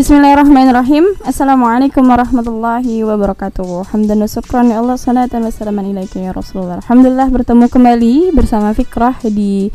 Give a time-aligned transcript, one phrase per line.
[0.00, 1.12] Bismillahirrahmanirrahim.
[1.28, 3.92] Assalamualaikum warahmatullahi wabarakatuh.
[3.92, 4.96] Hamdan wa syukran ya Allah.
[4.96, 6.80] Salatan wa salaman ilaika ya Rasulullah.
[6.80, 9.68] Alhamdulillah bertemu kembali bersama Fikrah di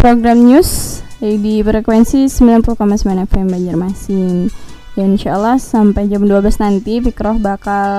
[0.00, 2.80] program news Di frekuensi 90,9
[3.28, 4.48] FM Banjarmasin.
[4.96, 7.92] Ya insya Allah sampai jam 12 nanti Fikrah bakal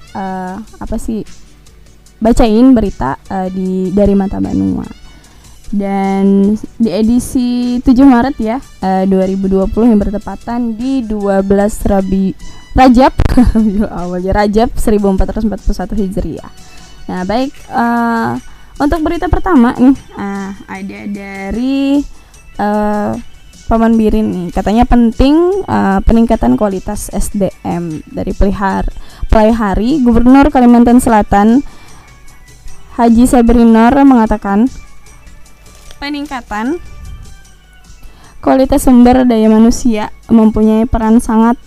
[0.00, 1.20] uh, Apa sih
[2.24, 5.05] Bacain berita uh, di dari Mata Banua
[5.74, 11.42] dan di edisi 7 Maret ya uh, 2020 yang bertepatan di 12
[11.90, 12.30] Rabi
[12.76, 13.12] Rajab
[14.04, 16.52] awal ya Rajab 1441 Hijriah.
[17.06, 18.36] Nah, baik uh,
[18.76, 22.04] untuk berita pertama nih uh, ada dari
[22.60, 23.16] uh,
[23.66, 28.86] Paman Birin nih katanya penting uh, peningkatan kualitas SDM dari pelihar
[29.26, 31.66] pelihari Gubernur Kalimantan Selatan
[32.94, 34.70] Haji Sabrinor mengatakan
[35.98, 36.80] peningkatan
[38.44, 41.58] kualitas sumber daya manusia mempunyai peran sangat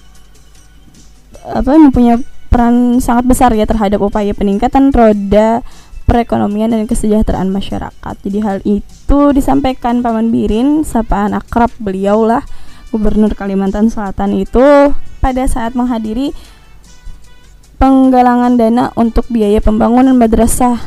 [1.43, 5.61] apa mempunyai peran sangat besar ya terhadap upaya peningkatan roda
[6.09, 8.15] perekonomian dan kesejahteraan masyarakat.
[8.25, 12.41] Jadi hal itu disampaikan Paman Birin, sapaan akrab beliau lah
[12.89, 14.65] Gubernur Kalimantan Selatan itu
[15.21, 16.33] pada saat menghadiri
[17.77, 20.81] penggalangan dana untuk biaya pembangunan madrasah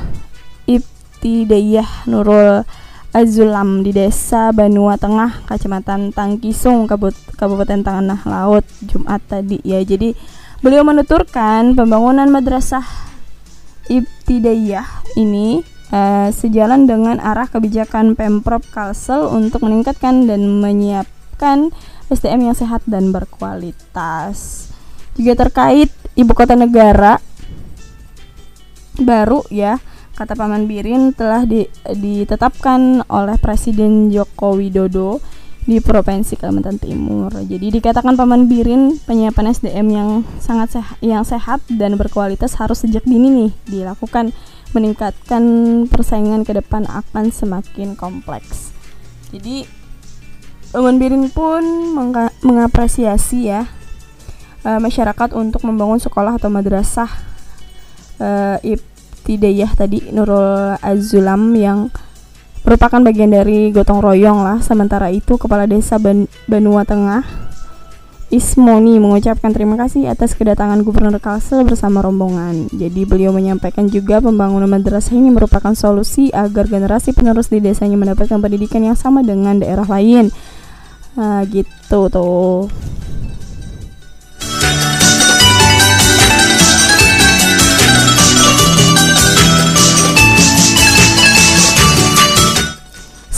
[0.67, 2.67] Ibtidaiyah Nurul
[3.13, 6.89] Azulam di Desa Banua Tengah, Kecamatan Tangkisung,
[7.37, 9.85] Kabupaten Tanah Laut, Jumat tadi ya.
[9.85, 10.17] Jadi
[10.65, 12.85] beliau menuturkan pembangunan madrasah
[13.93, 15.61] Ibtidaiyah ini
[15.93, 21.69] uh, sejalan dengan arah kebijakan Pemprov Kalsel untuk meningkatkan dan menyiapkan
[22.09, 24.73] SDM yang sehat dan berkualitas.
[25.21, 27.21] Juga terkait ibu kota negara
[28.97, 29.77] baru ya
[30.13, 35.19] kata Paman Birin telah di, ditetapkan oleh Presiden Joko Widodo
[35.63, 37.31] di Provinsi Kalimantan Timur.
[37.47, 40.11] Jadi dikatakan Paman Birin penyiapan SDM yang
[40.43, 44.35] sangat sehat, yang sehat dan berkualitas harus sejak dini nih dilakukan
[44.75, 45.45] meningkatkan
[45.87, 48.75] persaingan ke depan akan semakin kompleks.
[49.31, 49.65] Jadi
[50.75, 51.63] Paman Birin pun
[52.43, 53.69] mengapresiasi ya
[54.67, 57.11] uh, masyarakat untuk membangun sekolah atau madrasah
[58.19, 58.59] uh,
[59.23, 61.89] Tidayah tadi Nurul Azulam yang
[62.67, 64.59] merupakan bagian dari gotong royong lah.
[64.61, 67.43] Sementara itu Kepala Desa Ban Banua Tengah
[68.33, 72.65] Ismoni mengucapkan terima kasih atas kedatangan Gubernur Kalsel bersama rombongan.
[72.73, 78.41] Jadi beliau menyampaikan juga pembangunan madrasah ini merupakan solusi agar generasi penerus di desanya mendapatkan
[78.41, 80.33] pendidikan yang sama dengan daerah lain.
[81.13, 82.73] Nah, gitu tuh.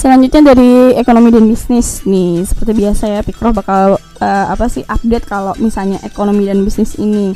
[0.05, 5.25] Selanjutnya dari ekonomi dan bisnis nih, seperti biasa ya Pikro bakal uh, apa sih update
[5.25, 7.33] kalau misalnya ekonomi dan bisnis ini.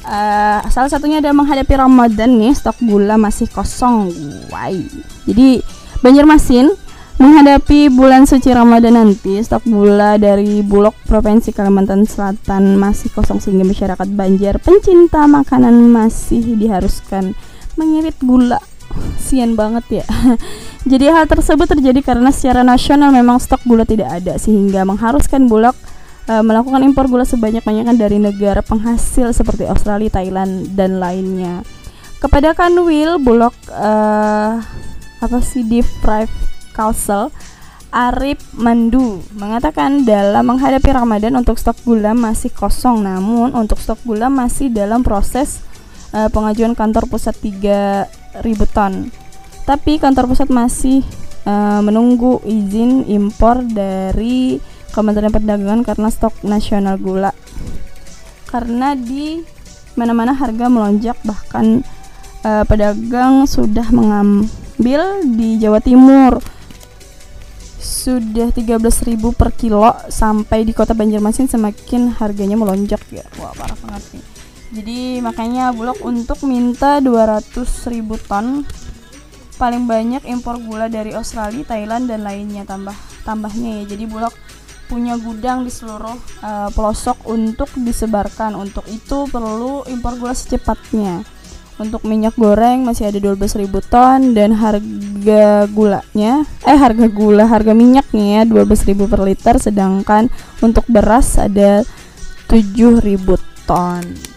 [0.00, 4.08] Uh, salah satunya ada menghadapi Ramadan nih, stok gula masih kosong.
[4.48, 4.80] Why?
[5.28, 5.60] Jadi
[6.00, 6.72] Banjarmasin
[7.20, 13.68] menghadapi bulan suci Ramadan nanti, stok gula dari Bulog Provinsi Kalimantan Selatan masih kosong sehingga
[13.68, 17.36] masyarakat Banjar pencinta makanan masih diharuskan
[17.76, 18.56] mengirit gula
[19.18, 20.06] sian banget ya.
[20.90, 25.72] Jadi hal tersebut terjadi karena secara nasional memang stok gula tidak ada sehingga mengharuskan Bulog
[26.28, 31.64] uh, melakukan impor gula sebanyak-banyaknya dari negara penghasil seperti Australia, Thailand dan lainnya.
[32.20, 34.60] Kepada Kanwil Bulog uh,
[35.20, 35.64] apa sih
[36.04, 36.32] Prive
[36.76, 37.32] Council
[37.94, 44.26] Arif Mandu mengatakan dalam menghadapi Ramadan untuk stok gula masih kosong namun untuk stok gula
[44.26, 45.62] masih dalam proses
[46.10, 48.23] uh, pengajuan kantor pusat 3000
[48.72, 49.08] ton.
[49.64, 51.00] Tapi kantor pusat masih
[51.48, 54.60] uh, menunggu izin impor dari
[54.92, 57.32] Kementerian Perdagangan karena stok nasional gula.
[58.46, 59.42] Karena di
[59.94, 61.82] mana-mana harga melonjak bahkan
[62.44, 66.38] uh, pedagang sudah mengambil di Jawa Timur
[67.84, 73.24] sudah 13.000 per kilo sampai di kota Banjarmasin semakin harganya melonjak ya.
[73.40, 74.24] Wah, parah banget nih.
[74.74, 77.62] Jadi makanya Bulog untuk minta 200.000
[78.26, 78.66] ton
[79.54, 83.94] paling banyak impor gula dari Australia, Thailand dan lainnya tambah tambahnya ya.
[83.94, 84.34] Jadi Bulog
[84.90, 88.58] punya gudang di seluruh uh, pelosok untuk disebarkan.
[88.58, 91.22] Untuk itu perlu impor gula secepatnya.
[91.78, 98.26] Untuk minyak goreng masih ada 12.000 ton dan harga gulanya eh harga gula harga minyaknya
[98.38, 100.30] ya 12.000 per liter sedangkan
[100.62, 101.82] untuk beras ada
[102.46, 103.02] 7.000
[103.66, 104.33] ton.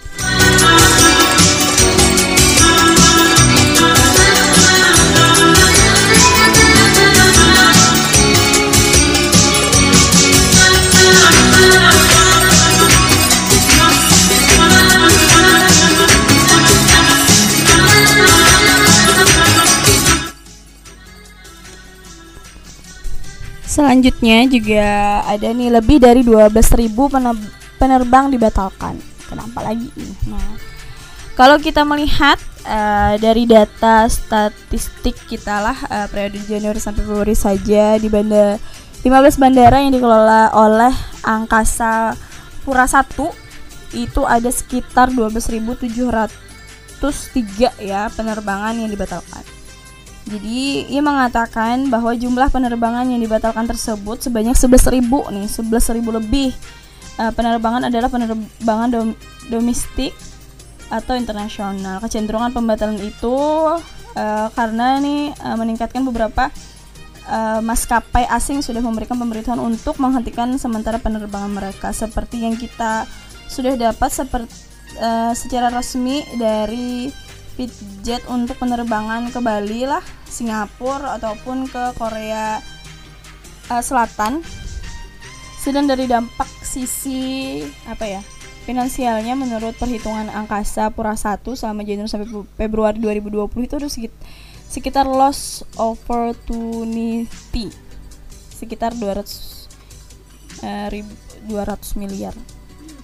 [23.87, 24.83] Selanjutnya juga
[25.23, 26.91] ada nih lebih dari 12.000
[27.79, 28.99] penerbang dibatalkan.
[29.31, 30.27] Kenapa lagi nih?
[30.27, 30.59] Nah,
[31.39, 32.35] kalau kita melihat
[32.67, 38.59] uh, dari data statistik kita lah uh, periode Januari sampai Februari saja di bandara
[39.07, 40.91] 15 bandara yang dikelola oleh
[41.23, 42.11] Angkasa
[42.67, 43.07] Pura 1
[43.95, 49.46] itu ada sekitar 12.703 ya penerbangan yang dibatalkan.
[50.27, 56.51] Jadi ia mengatakan bahwa jumlah penerbangan yang dibatalkan tersebut sebanyak 11.000 nih, 11.000 lebih.
[57.17, 59.09] Uh, penerbangan adalah penerbangan dom
[59.49, 60.13] domestik
[60.91, 62.03] atau internasional.
[62.03, 63.35] Kecenderungan pembatalan itu
[64.13, 66.51] uh, karena nih uh, meningkatkan beberapa
[67.27, 73.07] uh, maskapai asing sudah memberikan pemberitahuan untuk menghentikan sementara penerbangan mereka seperti yang kita
[73.47, 74.51] sudah dapat seperti
[74.99, 77.11] uh, secara resmi dari
[77.57, 82.61] Fitjet untuk penerbangan ke Bali lah, Singapura ataupun ke Korea
[83.73, 84.45] uh, Selatan.
[85.57, 87.59] Sedang dari dampak sisi
[87.89, 88.21] apa ya?
[88.69, 93.89] Finansialnya menurut perhitungan angkasa Pura 1 selama Januari sampai Februari 2020 itu ada
[94.67, 97.71] sekitar loss opportunity
[98.57, 99.65] sekitar 200
[100.61, 102.35] uh, 200 miliar.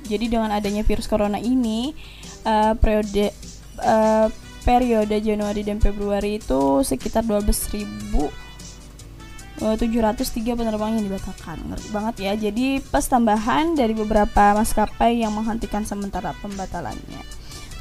[0.04, 1.96] Jadi dengan adanya virus corona ini
[2.44, 3.32] uh, periode
[3.80, 4.28] uh,
[4.64, 11.58] periode Januari dan Februari itu sekitar 12.703 eh, penerbangan yang dibatalkan.
[11.68, 12.32] Ngeri banget ya.
[12.34, 17.22] Jadi pas tambahan dari beberapa maskapai yang menghentikan sementara pembatalannya.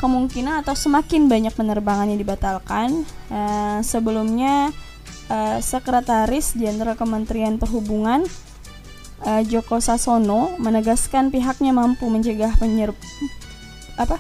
[0.03, 3.07] Kemungkinan atau semakin banyak penerbangan yang dibatalkan.
[3.31, 4.75] Uh, sebelumnya
[5.31, 8.27] uh, Sekretaris Jenderal Kementerian Perhubungan
[9.23, 12.91] uh, Joko Sasono menegaskan pihaknya mampu mencegah penyer
[14.01, 14.17] apa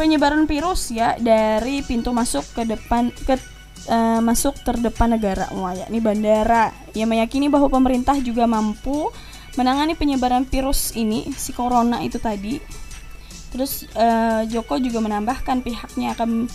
[0.00, 3.36] penyebaran virus ya dari pintu masuk ke depan ke
[3.92, 5.52] uh, masuk terdepan negara.
[5.52, 6.72] Wah yakni bandara.
[6.96, 9.12] Yang meyakini bahwa pemerintah juga mampu
[9.60, 12.56] menangani penyebaran virus ini si corona itu tadi.
[13.52, 16.48] Terus uh, Joko juga menambahkan pihaknya akan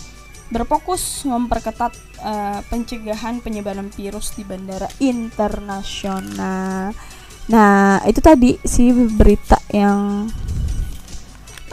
[0.50, 1.94] berfokus memperketat
[2.26, 6.90] uh, pencegahan penyebaran virus di bandara internasional.
[7.46, 10.26] Nah, itu tadi sih berita yang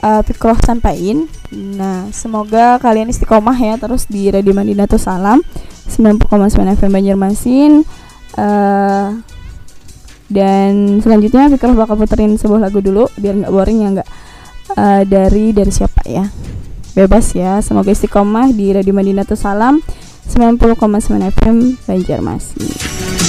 [0.03, 1.31] uh, Fikroh sampaikan.
[1.55, 5.39] Nah, semoga kalian istiqomah ya terus di Radio Madinatul Salam
[5.87, 7.71] 90,9 FM Banjarmasin.
[8.35, 9.23] Uh,
[10.27, 14.09] dan selanjutnya Fikroh bakal puterin sebuah lagu dulu biar nggak boring ya nggak
[14.73, 16.25] uh, dari dari siapa ya
[16.97, 19.81] bebas ya semoga istiqomah di Radio Madinatul Salam
[20.25, 20.79] 90,9
[21.35, 23.22] FM Banjarmasin.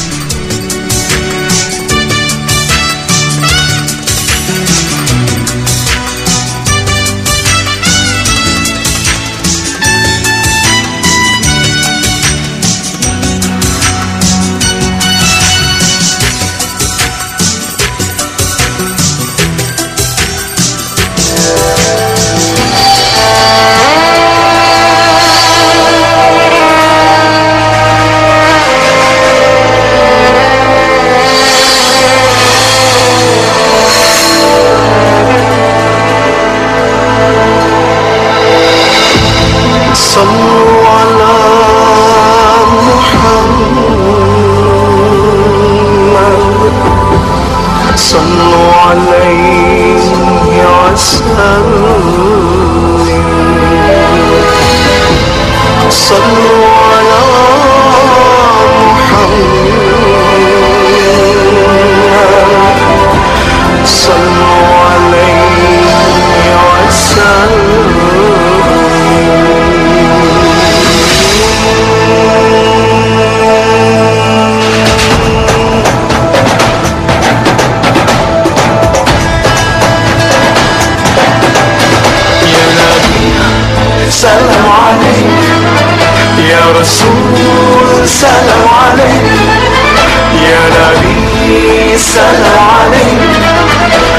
[92.05, 93.21] السلام عليك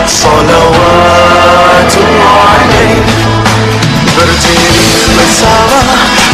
[0.08, 1.94] صلوات
[2.42, 3.10] عليك
[4.18, 4.74] berjiri
[5.14, 5.82] bersama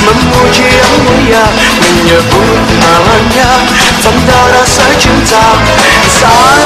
[0.06, 1.44] memuji yang mulia
[1.84, 3.52] menyebut namanya
[4.00, 5.60] tanda rasa cinta
[6.08, 6.61] saat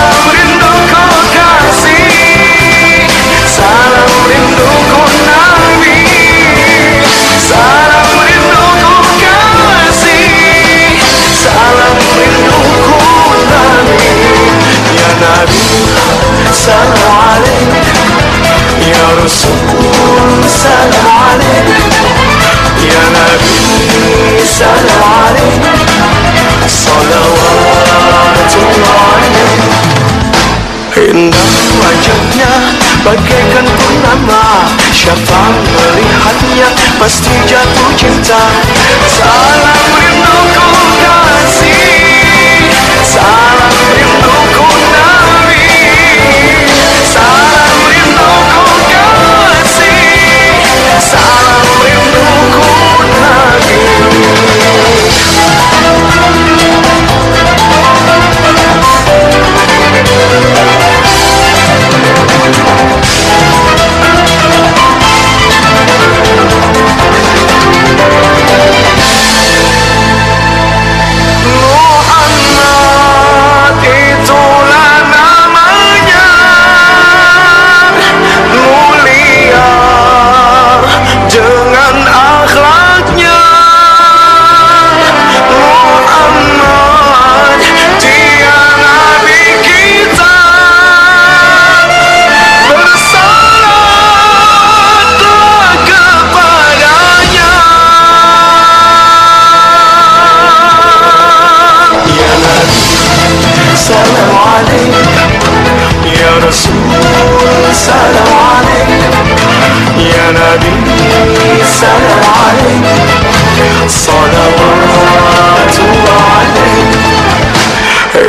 [35.36, 38.40] Siapa melihatnya pasti jatuh cinta.
[39.20, 40.05] Salam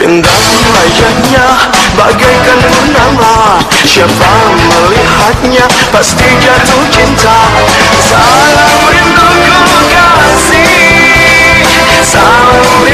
[0.07, 0.39] Indah
[0.71, 1.47] wajahnya
[1.99, 7.51] bagaikan purnama Siapa melihatnya pasti jatuh cinta.
[8.07, 11.67] Salam rinduku kasih.
[12.07, 12.86] Salam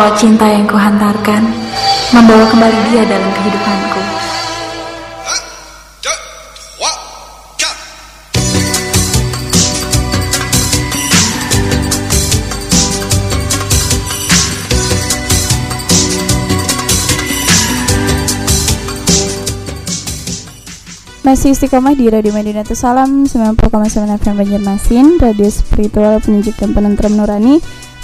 [0.00, 1.44] Salawat cinta yang kuhantarkan
[2.16, 4.00] membawa kembali dia dalam kehidupanku.
[21.28, 27.60] Masih istiqomah di Radio Madinatus Salam 90,9 FM Banjarmasin Radio spiritual penyejuk dan penenteram nurani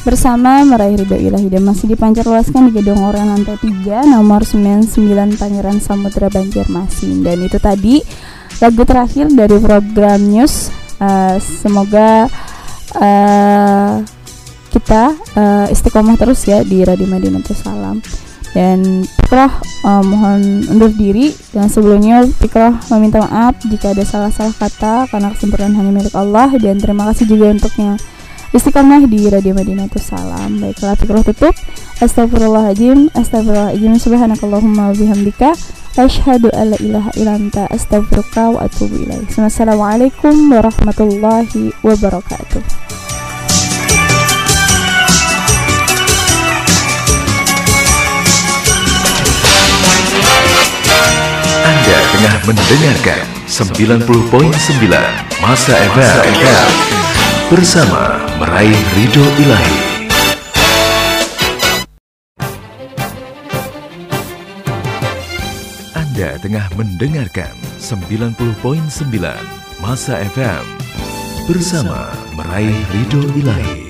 [0.06, 1.50] Bersama meraih ridho ilahi.
[1.50, 7.42] Dan masih dipancar luaskan di gedung orang lantai 3 Nomor 99 Pangeran Samudra Banjarmasin Dan
[7.42, 7.98] itu tadi
[8.62, 10.70] lagu terakhir dari program news.
[11.02, 12.30] Eh, Semoga
[13.02, 13.94] eh,
[14.70, 17.98] kita eh, istiqomah terus ya di Radio Madinatus Salam.
[18.54, 21.34] Dan Fikroh eh, mohon undur diri.
[21.50, 26.46] Dan sebelumnya Fikroh meminta maaf jika ada salah-salah kata karena kesempurnaan hanya milik Allah.
[26.62, 27.98] Dan terima kasih juga untuknya
[28.56, 30.56] istiqomah di Radio Madinatus Salam.
[30.56, 31.52] Baiklah Fikroh tutup.
[32.00, 34.00] Astagfirullahaladzim Astagfirullahaladzim.
[34.00, 35.52] Subhanakallahumma wa bihamdika.
[35.96, 39.28] Asyhadu alla ilaha illa anta astaghfiruka wa atubu ilaik.
[39.36, 42.60] Assalamualaikum warahmatullahi wabarakatuh.
[51.64, 54.04] Anda tengah mendengarkan 90.9
[55.44, 56.96] Masa FM
[57.46, 59.78] bersama meraih ridho ilahi.
[65.96, 68.60] Anda tengah mendengarkan 90.9
[69.80, 70.64] Masa FM
[71.48, 73.85] bersama meraih ridho ilahi.